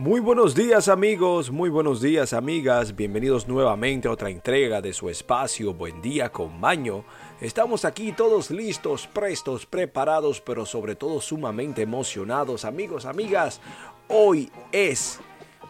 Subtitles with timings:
[0.00, 5.10] Muy buenos días amigos, muy buenos días amigas, bienvenidos nuevamente a otra entrega de su
[5.10, 7.04] espacio Buen día con Maño.
[7.38, 13.60] Estamos aquí todos listos, prestos, preparados, pero sobre todo sumamente emocionados amigos, amigas.
[14.08, 15.20] Hoy es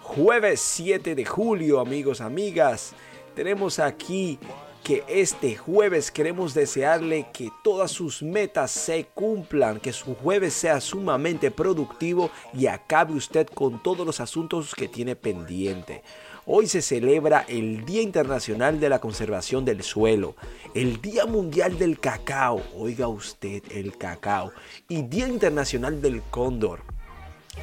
[0.00, 2.94] jueves 7 de julio amigos, amigas.
[3.34, 4.38] Tenemos aquí
[4.82, 10.80] que este jueves queremos desearle que todas sus metas se cumplan, que su jueves sea
[10.80, 16.02] sumamente productivo y acabe usted con todos los asuntos que tiene pendiente.
[16.46, 20.34] Hoy se celebra el Día Internacional de la Conservación del Suelo,
[20.74, 24.52] el Día Mundial del Cacao, oiga usted el cacao,
[24.88, 26.82] y Día Internacional del Cóndor.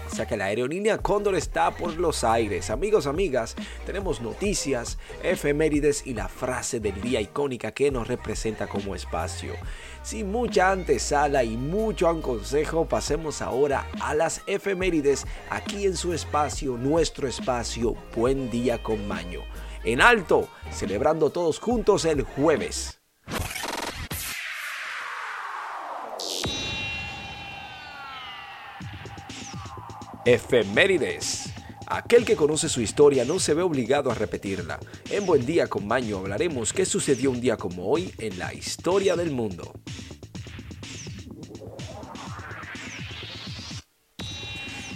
[0.05, 2.69] O sea que la aerolínea Cóndor está por los aires.
[2.69, 8.95] Amigos, amigas, tenemos noticias, efemérides y la frase del día icónica que nos representa como
[8.95, 9.53] espacio.
[10.03, 16.77] Sin mucha antesala y mucho consejo, pasemos ahora a las efemérides aquí en su espacio,
[16.77, 19.41] nuestro espacio, Buen Día con Maño.
[19.83, 22.99] En alto, celebrando todos juntos el jueves.
[30.27, 31.53] Efemérides.
[31.85, 34.77] Aquel que conoce su historia no se ve obligado a repetirla.
[35.09, 39.15] En Buen Día con Maño hablaremos qué sucedió un día como hoy en la historia
[39.15, 39.71] del mundo.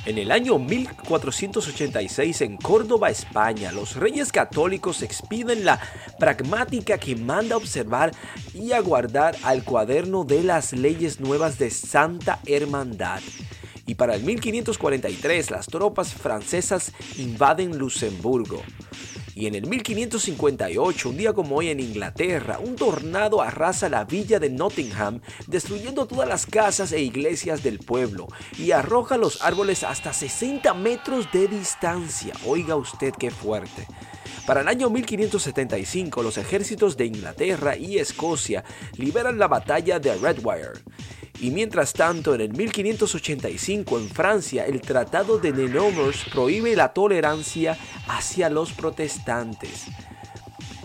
[0.05, 5.79] En el año 1486 en Córdoba, España, los reyes católicos expiden la
[6.19, 8.11] pragmática que manda observar
[8.53, 13.21] y aguardar al cuaderno de las leyes nuevas de Santa Hermandad
[13.85, 18.61] y para el 1543 las tropas francesas invaden Luxemburgo.
[19.33, 24.39] Y en el 1558, un día como hoy en Inglaterra, un tornado arrasa la villa
[24.39, 30.13] de Nottingham, destruyendo todas las casas e iglesias del pueblo y arroja los árboles hasta
[30.13, 32.33] 60 metros de distancia.
[32.45, 33.87] Oiga usted qué fuerte.
[34.45, 38.63] Para el año 1575, los ejércitos de Inglaterra y Escocia
[38.97, 40.81] liberan la batalla de Redwire
[41.41, 47.77] y mientras tanto, en el 1585 en Francia, el Tratado de Nemours prohíbe la tolerancia
[48.07, 49.87] hacia los protestantes.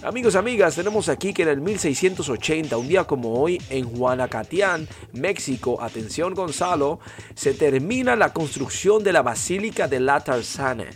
[0.02, 5.82] Amigos, amigas, tenemos aquí que en el 1680, un día como hoy, en Juanacatián, México,
[5.82, 7.00] atención Gonzalo,
[7.34, 10.86] se termina la construcción de la Basílica de la Tarzana.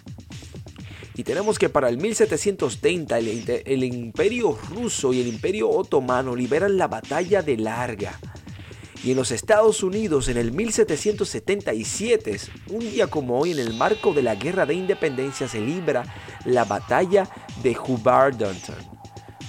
[1.21, 6.89] Y tenemos que para el 1730 el, Imperio ruso y el Imperio otomano liberan la
[6.89, 8.19] batalla de Larga.
[9.05, 14.15] Y en los Estados Unidos, en el 1777, un día como hoy, en el marco
[14.15, 16.05] de la Guerra de Independencia, se libra
[16.47, 17.29] la batalla
[17.63, 18.57] de Hubbardton.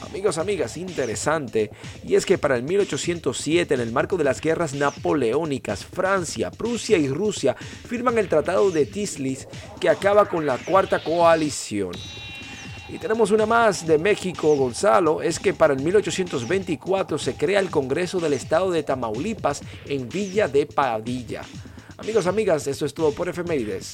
[0.06, 1.70] Amigos, amigas, interesante.
[2.04, 6.98] Y es que para el 1807, en el marco de las guerras napoleónicas, Francia, Prusia
[6.98, 9.48] y Rusia firman el Tratado de Tislis
[9.80, 11.92] que acaba con la Cuarta Coalición.
[12.90, 17.70] Y tenemos una más de México, Gonzalo, es que para el 1824 se crea el
[17.70, 21.44] Congreso del Estado de Tamaulipas en Villa de Padilla.
[21.98, 23.94] Amigos, amigas, esto es todo por efemérides.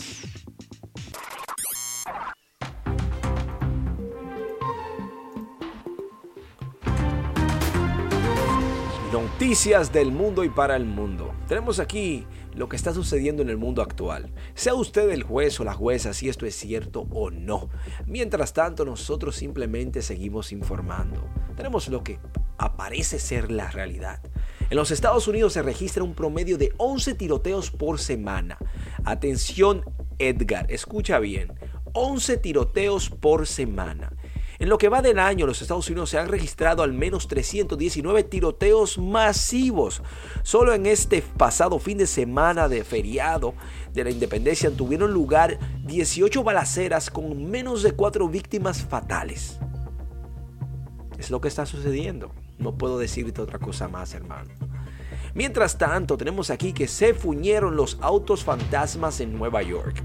[9.19, 11.33] Noticias del mundo y para el mundo.
[11.47, 14.31] Tenemos aquí lo que está sucediendo en el mundo actual.
[14.53, 17.71] Sea usted el juez o la jueza si esto es cierto o no.
[18.05, 21.27] Mientras tanto, nosotros simplemente seguimos informando.
[21.55, 22.19] Tenemos lo que
[22.59, 24.21] aparece ser la realidad.
[24.69, 28.59] En los Estados Unidos se registra un promedio de 11 tiroteos por semana.
[29.03, 29.83] Atención
[30.19, 31.53] Edgar, escucha bien.
[31.93, 34.13] 11 tiroteos por semana.
[34.59, 38.23] En lo que va del año, los Estados Unidos se han registrado al menos 319
[38.23, 40.01] tiroteos masivos.
[40.41, 43.53] Solo en este pasado fin de semana de feriado
[43.93, 49.59] de la independencia tuvieron lugar 18 balaceras con menos de 4 víctimas fatales.
[51.19, 52.31] Es lo que está sucediendo.
[52.57, 54.49] No puedo decirte otra cosa más, hermano.
[55.35, 60.03] Mientras tanto, tenemos aquí que se fuñeron los autos fantasmas en Nueva York.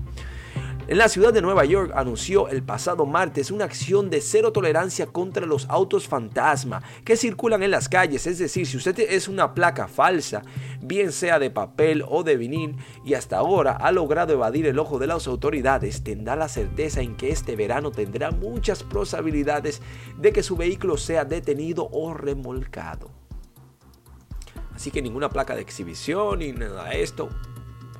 [0.93, 5.07] En la ciudad de Nueva York anunció el pasado martes una acción de cero tolerancia
[5.07, 8.27] contra los autos fantasma que circulan en las calles.
[8.27, 10.43] Es decir, si usted es una placa falsa,
[10.83, 14.99] bien sea de papel o de vinil, y hasta ahora ha logrado evadir el ojo
[14.99, 19.81] de las autoridades, tendrá la certeza en que este verano tendrá muchas probabilidades
[20.19, 23.11] de que su vehículo sea detenido o remolcado.
[24.75, 27.31] Así que ninguna placa de exhibición ni nada de esto,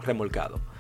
[0.03, 0.72] remolcado.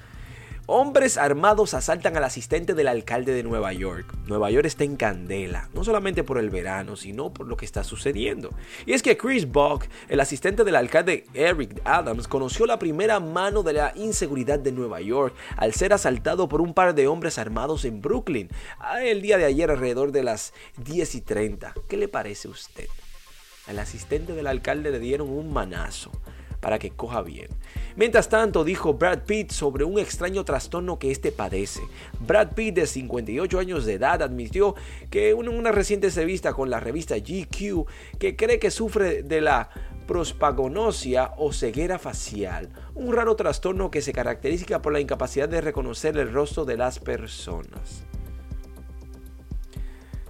[0.74, 4.06] Hombres armados asaltan al asistente del alcalde de Nueva York.
[4.26, 7.84] Nueva York está en candela, no solamente por el verano, sino por lo que está
[7.84, 8.54] sucediendo.
[8.86, 13.62] Y es que Chris Buck, el asistente del alcalde Eric Adams, conoció la primera mano
[13.62, 17.84] de la inseguridad de Nueva York al ser asaltado por un par de hombres armados
[17.84, 18.48] en Brooklyn
[19.02, 21.74] el día de ayer alrededor de las 10 y 30.
[21.86, 22.88] ¿Qué le parece a usted?
[23.66, 26.10] Al asistente del alcalde le dieron un manazo
[26.62, 27.48] para que coja bien.
[27.96, 31.82] Mientras tanto, dijo Brad Pitt sobre un extraño trastorno que este padece.
[32.20, 34.76] Brad Pitt, de 58 años de edad, admitió
[35.10, 37.84] que en una reciente entrevista con la revista GQ
[38.18, 39.70] que cree que sufre de la
[40.06, 46.16] prospagonosia o ceguera facial, un raro trastorno que se caracteriza por la incapacidad de reconocer
[46.16, 48.04] el rostro de las personas.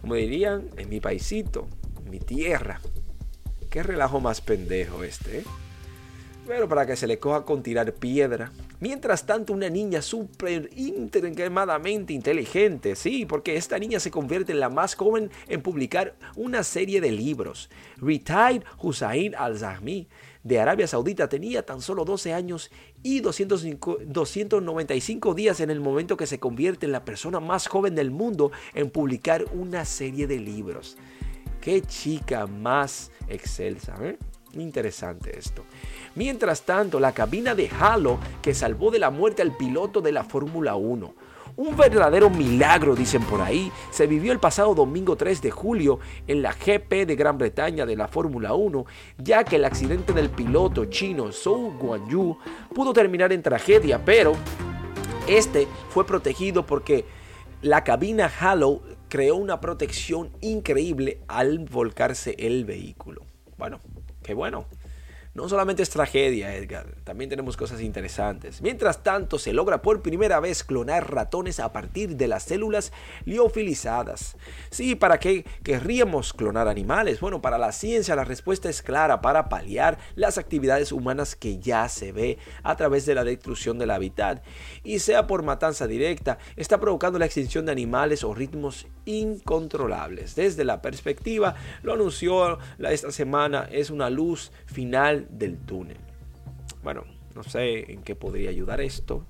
[0.01, 1.69] Como dirían en mi paisito,
[2.11, 2.81] mi tierra.
[3.69, 5.45] Qué relajo más pendejo este, ¿eh?
[6.47, 8.53] Pero para que se le coja con tirar piedra.
[8.81, 14.97] Mientras tanto, una niña súper inteligente, sí, porque esta niña se convierte en la más
[14.97, 17.71] joven en publicar una serie de libros.
[17.99, 20.09] Retired Hussein al-Zahmi
[20.43, 22.73] de Arabia Saudita tenía tan solo 12 años
[23.05, 28.11] y 295 días en el momento que se convierte en la persona más joven del
[28.11, 30.97] mundo en publicar una serie de libros.
[31.61, 34.19] Qué chica más excelsa, ¿eh?
[34.55, 35.65] Interesante esto.
[36.15, 40.25] Mientras tanto, la cabina de Halo que salvó de la muerte al piloto de la
[40.25, 41.15] Fórmula 1.
[41.55, 46.41] Un verdadero milagro, dicen por ahí, se vivió el pasado domingo 3 de julio en
[46.41, 48.87] la GP de Gran Bretaña de la Fórmula 1,
[49.19, 52.39] ya que el accidente del piloto chino Zhou Guanyu
[52.75, 54.33] pudo terminar en tragedia, pero
[55.29, 57.05] este fue protegido porque
[57.61, 63.27] la cabina Halo creó una protección increíble al volcarse el vehículo.
[63.59, 63.79] Bueno,
[64.23, 64.67] qué bueno.
[65.35, 68.61] No solamente es tragedia, Edgar, también tenemos cosas interesantes.
[68.61, 72.93] Mientras tanto, se logra por primera vez clonar ratones a partir de las células
[73.25, 74.37] liofilizadas.
[74.69, 77.21] Sí, ¿para qué querríamos clonar animales?
[77.21, 81.89] Bueno, para la ciencia la respuesta es clara, para paliar las actividades humanas que ya
[81.89, 84.45] se ve a través de la destrucción del hábitat.
[84.85, 90.35] Y sea por matanza directa, está provocando la extinción de animales o ritmos incontrolables.
[90.35, 95.97] Desde la perspectiva, lo anunció esta semana, es una luz final del túnel.
[96.83, 97.05] Bueno,
[97.35, 99.25] no sé en qué podría ayudar esto,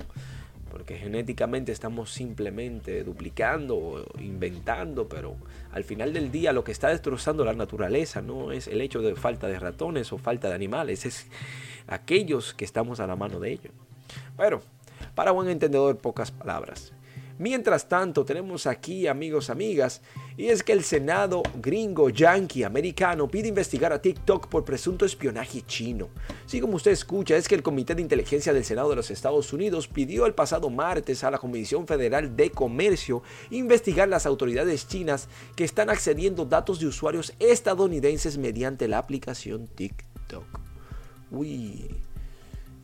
[0.70, 5.36] porque genéticamente estamos simplemente duplicando o inventando, pero
[5.72, 9.14] al final del día lo que está destrozando la naturaleza no es el hecho de
[9.14, 11.26] falta de ratones o falta de animales, es
[11.86, 13.72] aquellos que estamos a la mano de ellos.
[14.36, 14.62] Pero,
[15.14, 16.92] para buen entendedor, pocas palabras.
[17.38, 20.00] Mientras tanto, tenemos aquí, amigos, amigas,
[20.36, 25.62] y es que el Senado gringo yankee americano pide investigar a TikTok por presunto espionaje
[25.62, 26.08] chino.
[26.46, 29.52] Sí, como usted escucha, es que el Comité de Inteligencia del Senado de los Estados
[29.52, 35.28] Unidos pidió el pasado martes a la Comisión Federal de Comercio investigar las autoridades chinas
[35.56, 40.60] que están accediendo datos de usuarios estadounidenses mediante la aplicación TikTok.
[41.30, 41.96] Uy.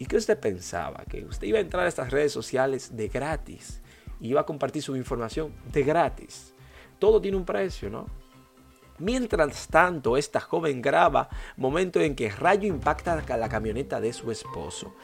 [0.00, 1.04] ¿Y qué usted pensaba?
[1.08, 3.80] Que usted iba a entrar a estas redes sociales de gratis
[4.20, 6.54] iba a compartir su información de gratis.
[6.98, 8.06] Todo tiene un precio, ¿no?
[9.00, 14.94] Mientras tanto, esta joven graba momento en que rayo impacta la camioneta de su esposo.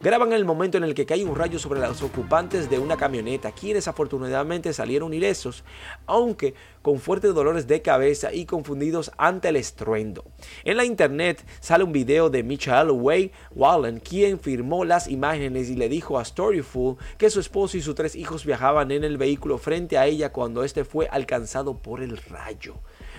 [0.00, 3.52] Graban el momento en el que cae un rayo sobre los ocupantes de una camioneta,
[3.52, 5.62] quienes afortunadamente salieron ilesos,
[6.06, 10.24] aunque con fuertes dolores de cabeza y confundidos ante el estruendo.
[10.64, 15.76] En la internet sale un video de Michael Way Wallen, quien firmó las imágenes y
[15.76, 19.58] le dijo a Storyful que su esposo y sus tres hijos viajaban en el vehículo
[19.58, 22.74] frente a ella cuando este fue alcanzado por el rayo.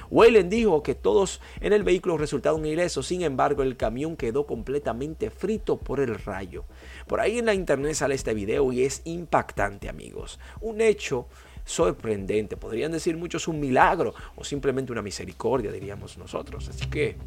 [0.09, 5.29] Wayland dijo que todos en el vehículo resultaron ilesos, sin embargo el camión quedó completamente
[5.29, 6.65] frito por el rayo.
[7.07, 10.39] Por ahí en la internet sale este video y es impactante amigos.
[10.62, 11.27] Un hecho
[11.65, 16.69] sorprendente, podrían decir muchos un milagro o simplemente una misericordia diríamos nosotros.
[16.69, 17.17] Así que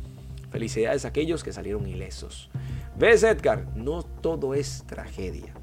[0.50, 2.48] felicidades a aquellos que salieron ilesos.
[2.96, 3.66] ¿Ves Edgar?
[3.76, 5.54] No todo es tragedia.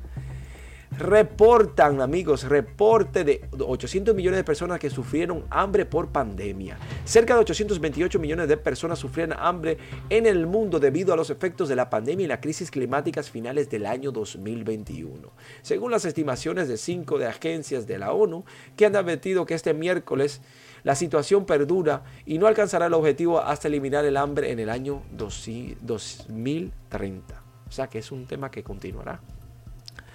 [0.97, 6.77] Reportan, amigos, reporte de 800 millones de personas que sufrieron hambre por pandemia.
[7.03, 9.77] Cerca de 828 millones de personas sufrieron hambre
[10.09, 13.69] en el mundo debido a los efectos de la pandemia y las crisis climáticas finales
[13.69, 15.33] del año 2021.
[15.61, 18.45] Según las estimaciones de cinco de agencias de la ONU,
[18.77, 20.39] que han advertido que este miércoles
[20.83, 25.03] la situación perdura y no alcanzará el objetivo hasta eliminar el hambre en el año
[25.11, 27.43] 2030.
[27.67, 29.19] O sea que es un tema que continuará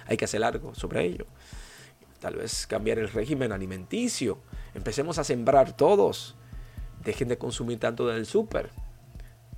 [0.05, 1.25] hay que hacer algo sobre ello.
[2.19, 4.39] Tal vez cambiar el régimen alimenticio.
[4.75, 6.35] Empecemos a sembrar todos.
[7.03, 8.69] Dejen de consumir tanto del súper.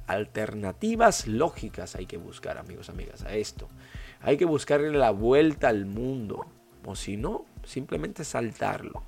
[0.08, 3.68] Alternativas lógicas hay que buscar, amigos, amigas, a esto.
[4.22, 6.46] Hay que buscarle la vuelta al mundo.
[6.86, 9.04] o si no, simplemente saltarlo.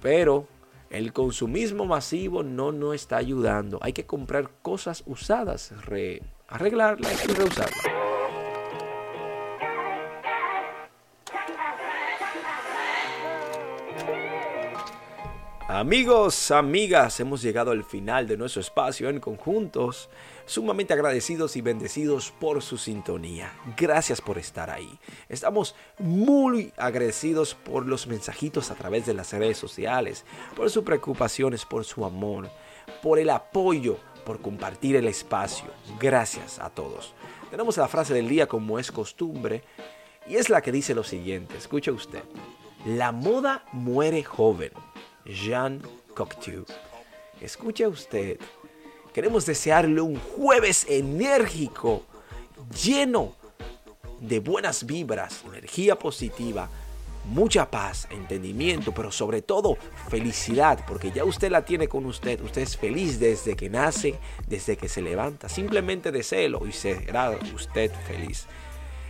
[0.00, 0.48] Pero
[0.90, 3.78] el consumismo masivo no nos está ayudando.
[3.82, 5.72] Hay que comprar cosas usadas,
[6.48, 8.19] arreglarlas y reusarlas.
[15.80, 20.10] Amigos, amigas, hemos llegado al final de nuestro espacio en conjuntos,
[20.44, 23.54] sumamente agradecidos y bendecidos por su sintonía.
[23.78, 24.98] Gracias por estar ahí.
[25.30, 31.64] Estamos muy agradecidos por los mensajitos a través de las redes sociales, por sus preocupaciones,
[31.64, 32.50] por su amor,
[33.02, 33.96] por el apoyo,
[34.26, 35.70] por compartir el espacio.
[35.98, 37.14] Gracias a todos.
[37.50, 39.64] Tenemos la frase del día como es costumbre
[40.26, 41.56] y es la que dice lo siguiente.
[41.56, 42.24] Escuche usted.
[42.84, 44.72] La moda muere joven
[45.24, 45.82] Jean
[46.14, 46.64] Cocteau.
[47.40, 48.38] Escuche usted,
[49.12, 52.04] queremos desearle un jueves enérgico,
[52.82, 53.34] lleno
[54.20, 56.68] de buenas vibras, energía positiva,
[57.24, 59.76] mucha paz, entendimiento, pero sobre todo
[60.08, 62.40] felicidad, porque ya usted la tiene con usted.
[62.40, 65.48] Usted es feliz desde que nace, desde que se levanta.
[65.48, 68.46] Simplemente deséelo y será usted feliz.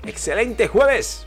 [0.05, 1.27] Excelente jueves.